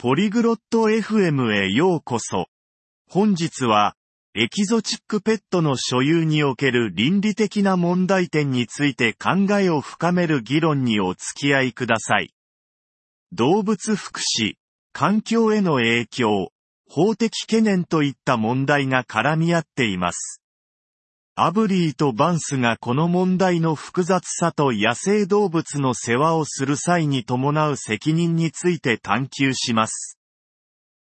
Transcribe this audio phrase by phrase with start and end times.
[0.00, 2.46] ポリグロット FM へようこそ。
[3.10, 3.96] 本日は、
[4.32, 12.32] エキゾチックペットの所有における倫理的な問題点について考えを深める議論にお付き合いください。
[13.32, 14.54] 動物福祉、
[14.92, 16.52] 環境への影響、
[16.88, 20.40] 法的懸念といった問題が絡み合っています。
[21.40, 30.18] アブリーとバンスがこの問題の複雑さと野生動物の世話をする際に伴う責任について探求します。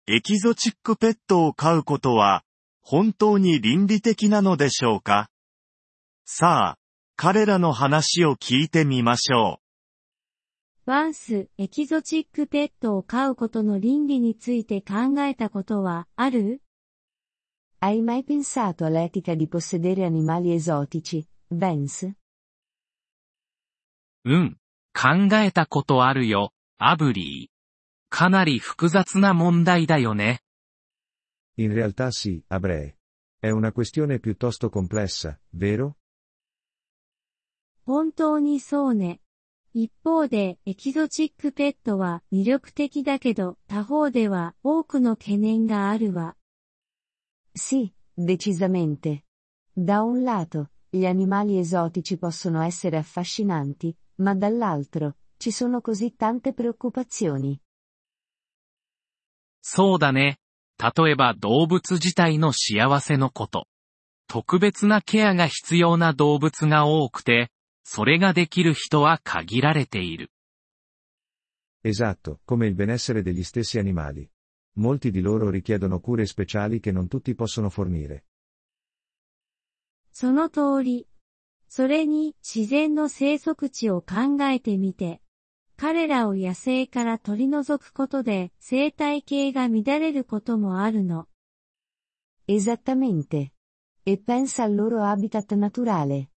[0.08, 2.42] エキゾチックペットを飼うことは、
[2.82, 5.28] 本当に倫理的なのでしょうか？
[6.24, 6.78] さあ、
[7.14, 9.60] 彼らの話を聞いてみましょ
[10.84, 10.90] う。
[10.90, 16.60] バンス、エキゾチックペットを飼うことの倫理について考えたことはある？
[17.84, 22.14] Hai mai pensato all'etica di possedere animali esotici, Vance?
[24.24, 24.56] うん。
[24.94, 28.08] 考えたことあるよ、アブリー。
[28.08, 30.40] かなり複雑な問題だよね。
[31.58, 32.96] In realtà sì, Abrei.
[33.38, 35.96] È una questione piuttosto complessa, vero?
[37.84, 39.20] 本当にそうね。
[39.74, 46.34] 一方で、エキゾチックペットは魅力的だけど、他方では多くの懸念があるわ。
[47.53, 49.25] Sì, decisamente.
[49.71, 56.53] Da un lato, gli animali esotici possono essere affascinanti, ma dall'altro, ci sono così tante
[56.53, 57.59] preoccupazioni.
[59.61, 60.39] そうだね。
[60.79, 63.67] 例えば動物自体の幸せのこと。
[64.27, 67.51] 特別なケアが必要な動物が多くて、
[67.83, 70.31] それができる人は限られている。
[71.83, 74.29] Esatto, come il benessere degli stessi animali.
[74.75, 78.23] Molti di loro richiedono cure speciali che non tutti possono fornire.
[80.11, 81.07] その通り。
[81.67, 85.21] それに自然の生息地を考えてみて、
[85.77, 91.27] 彼らを野生から取り除くことで生態系が乱れることもあるの。
[92.47, 93.53] Esattamente.
[94.03, 96.31] E pensa al loro habitat naturale.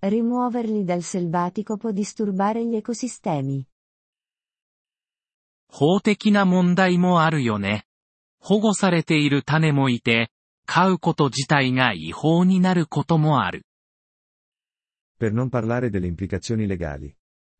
[0.00, 3.64] Rimuoverli dal selvatico può disturbare gli ecosistemi.
[5.75, 7.87] 法的な問題もあるよね。
[8.37, 10.29] 保護されている種もいて、
[10.67, 13.65] 飼うこと自体が違法になることもある。
[15.19, 17.11] Per non parlare delle implicazioni legali.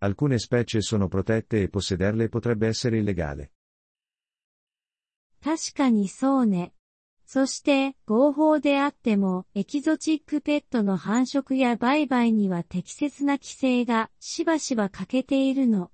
[0.01, 3.49] Alcune specie sono protette e possederle potrebbe essere illegale.
[5.43, 6.71] 確かにそうね。
[7.25, 15.89] そして、合法であっても、エキゾチックペットの繁殖や売買には適切な規制がしばしば欠けているの。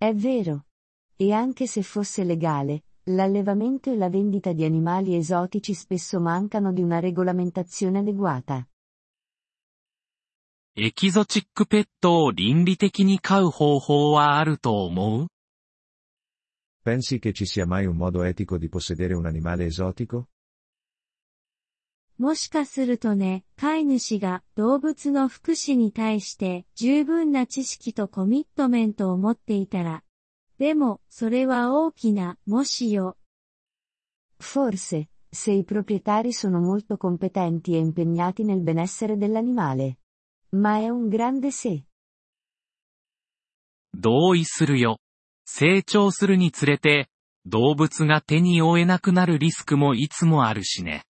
[0.00, 0.62] È vero.
[1.21, 6.81] E anche se fosse legale, l'allevamento e la vendita di animali esotici spesso mancano di
[6.81, 8.67] una regolamentazione adeguata.
[10.79, 15.27] エキゾチックペットを倫理的に飼う方法はあると思う
[16.85, 20.27] Pensi che ci sia mai un modo etico di possedere un animale esotico?
[22.19, 30.03] もしかするとね、飼い主が動物の福祉に対して十分な知識とコミットメントを持っていたら、
[30.61, 33.17] でも、それは大きな、もしよ。
[34.39, 39.99] Forse, se i proprietari sono molto competenti e impegnati nel benessere dell'animale.
[40.51, 41.85] Ma è un grande se.
[43.93, 44.99] 同意するよ。
[45.45, 47.09] 成長するにつれて、
[47.45, 51.03] 動物が手に負えなくなるリスクもいつもあるしね。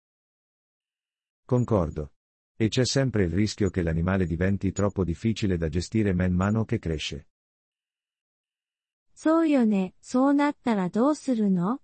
[1.48, 2.12] Concordo.
[2.58, 6.80] E c'è sempre il rischio che l'animale diventi troppo difficile da gestire man mano che
[6.80, 7.28] cresce.
[9.25, 11.79] そうよね、そうなったらどうするの？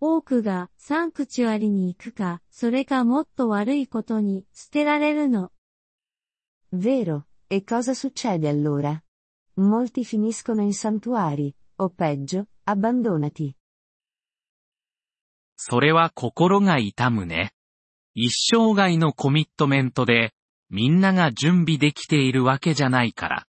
[0.00, 5.50] 多くがサンクチュアリに行くか、それかもっと悪いことに捨てられるの。
[6.72, 9.02] Vero, e cosa succede allora?
[9.58, 13.52] Molti finiscono in santuari, o peggio, abbandonati.
[15.58, 17.52] それは心が痛むね。
[18.14, 20.32] 一生涯のコミットメントで、
[20.70, 23.46] みんなが準備できているわけじゃないから。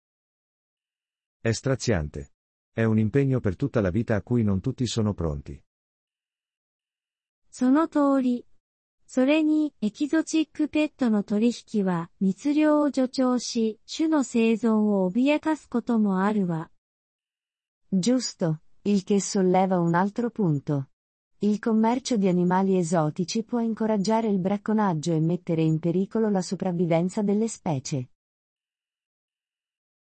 [1.43, 2.32] È straziante.
[2.72, 5.60] È un impegno per tutta la vita a cui non tutti sono pronti.
[7.50, 8.46] その通り。
[9.06, 16.70] それに、エキゾチックペットの取引は密漁を助長し、種の生存を脅かすこともあるわ。
[17.90, 20.90] Giusto, il che solleva un altro punto.
[21.40, 27.22] Il commercio di animali esotici può incoraggiare il bracconaggio e mettere in pericolo la sopravvivenza
[27.22, 28.08] delle specie.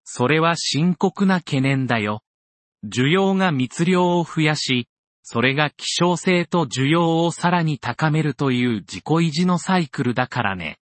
[0.04, 2.22] それは深刻な懸念だよ。
[2.85, 4.89] 需要が密量を増やし、
[5.23, 10.79] それが希少性と需要をさらに高めるという自己維持のサイクルだからね。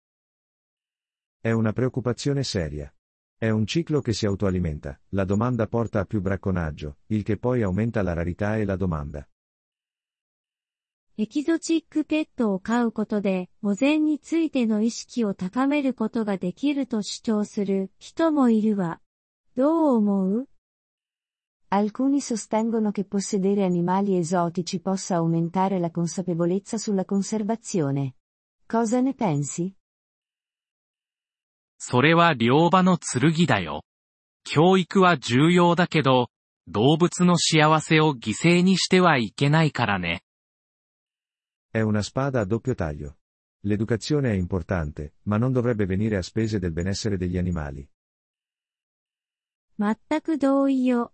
[1.43, 2.93] È una preoccupazione seria.
[3.39, 7.63] È un ciclo che si autoalimenta, la domanda porta a più bracconaggio, il che poi
[7.63, 9.27] aumenta la rarità e la domanda.
[11.19, 19.01] エキゾチックペットを飼うことで保全についての意識を高めることができると主張する人もいるわ。
[19.57, 20.49] どう思う
[21.74, 28.16] Alcuni sostengono che possedere animali esotici possa aumentare la consapevolezza sulla conservazione.
[28.66, 29.74] Cosa ne pensi?
[31.78, 33.84] それは両場の剣だよ。
[34.44, 36.30] 教育は重要だけど、
[36.68, 40.24] 動物の幸せを犠牲にしてはいけないからね。
[41.74, 43.18] È una spada a doppio taglio.
[43.64, 47.88] L'educazione è importante, ma non dovrebbe venire a spese del benessere degli animali.
[49.80, 51.14] 全く同意よ。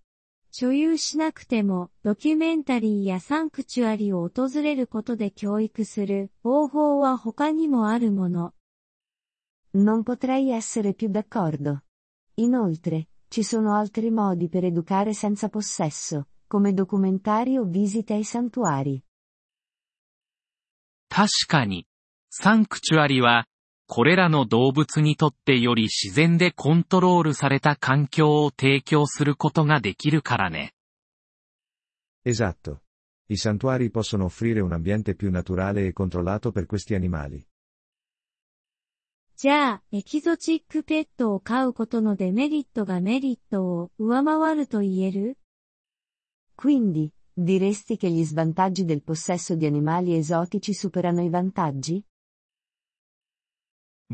[0.55, 8.53] 所有しなくても、ドキュメンタリーやサンクチュアリを訪れることで教育する方法は他にもあるもの。
[9.75, 11.85] Non potrei essere più d'accordo.
[12.35, 19.03] Inoltre, ci sono altri modi per educare senza possesso, come documentari o visite ai santuari.
[21.09, 21.87] 確かに、
[22.29, 23.47] サンクチュアリは、
[23.95, 30.73] これらの動物にとってより自然でコントロールされた環境を提供することができるからね。
[32.25, 32.79] Esatto.
[33.29, 37.47] I santuari possono offrire un ambiente più naturale e controllato per questi animali.
[39.37, 45.37] じゃあ、エキゾチックペットを飼うことのデメリットがメリットを上回ると言える
[46.57, 52.03] Quindi, diresti che gli svantaggi del possesso di animali esotici superano i vantaggi?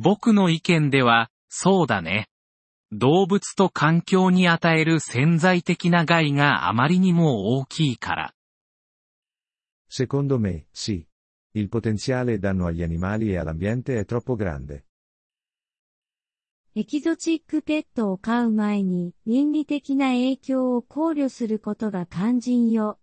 [0.00, 2.28] 僕の意見では、そうだね。
[2.92, 8.34] 動物と環境に与える潜在的な害があまりにも大きいから。
[9.90, 11.04] Secondo me, sì.
[11.54, 14.84] Il potenziale danno agli animali e all'ambiente è troppo grande.
[16.76, 23.00] エキゾチックペットを飼う前に倫理的な影響を考慮することが肝心よ。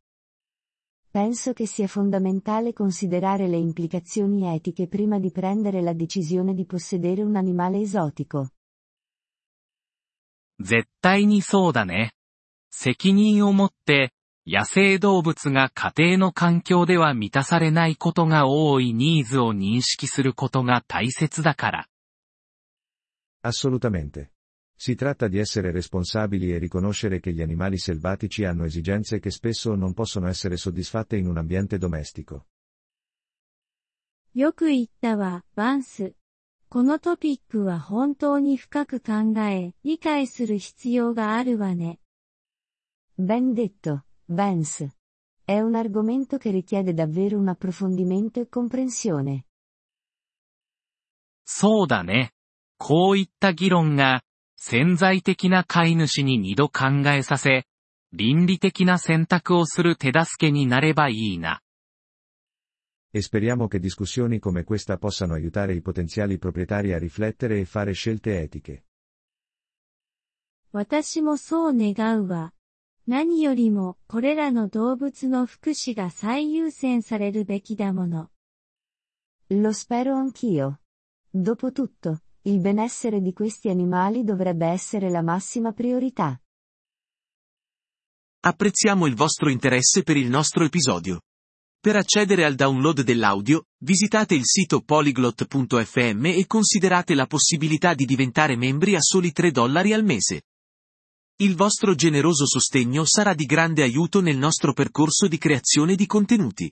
[1.15, 7.21] Penso che sia fondamentale considerare le implicazioni etiche prima di prendere la decisione di possedere
[7.23, 8.49] un animale esotico.
[10.59, 12.11] 絶対にそうだね。
[12.69, 14.11] 責任を持って、
[14.45, 21.87] 野生動物が家庭の環境では満たされないことが多いニーズを認識することが大切だから。
[23.41, 24.34] Assolutamente.
[24.74, 29.74] Si tratta di essere responsabili e riconoscere che gli animali selvatici hanno esigenze che spesso
[29.74, 32.46] non possono essere soddisfatte in un ambiente domestico.
[34.32, 36.14] よく言ったわ、バンス。
[36.68, 41.98] このトピックは本当に深く考え、理解する必要があるわね。
[43.18, 44.92] Ben detto, Vance.
[45.44, 49.44] È un argomento che richiede davvero un approfondimento e comprensione.
[51.44, 52.32] そうだね。
[52.78, 54.22] こういった議論が、
[54.67, 57.67] 潜在的な飼い主に二度考えさせ、
[58.13, 61.61] 倫理的な選択をする手助けになればいいな。
[63.13, 68.41] E speriamo che discussioni come questa possano aiutare i potenziali proprietari a riflettere e fare scelte
[68.41, 68.83] etiche.
[70.71, 72.51] 私もそう願うわ。
[73.05, 78.31] 何よりも、これらの動物の福祉が最優先されるべきだもの。
[79.51, 80.77] Lo spero anch'io.
[81.35, 86.39] Dopotutto, il benessere di questi animali dovrebbe essere la massima priorità.
[88.41, 91.21] Apprezziamo il vostro interesse per il nostro episodio.
[91.79, 98.55] Per accedere al download dell'audio, visitate il sito polyglot.fm e considerate la possibilità di diventare
[98.55, 100.43] membri a soli 3 dollari al mese.
[101.37, 106.71] Il vostro generoso sostegno sarà di grande aiuto nel nostro percorso di creazione di contenuti.